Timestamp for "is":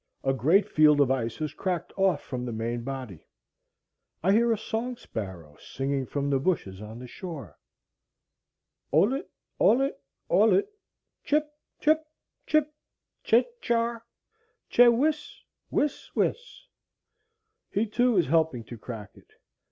18.17-18.25